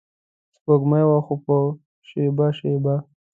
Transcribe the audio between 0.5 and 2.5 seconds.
سپوږمۍ وه خو په شیبه